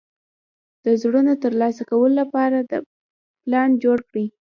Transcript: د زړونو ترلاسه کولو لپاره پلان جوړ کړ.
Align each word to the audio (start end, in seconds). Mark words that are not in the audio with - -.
د 0.83 0.85
زړونو 1.01 1.33
ترلاسه 1.43 1.83
کولو 1.89 2.15
لپاره 2.21 2.57
پلان 3.43 3.69
جوړ 3.83 3.97
کړ. 4.09 4.17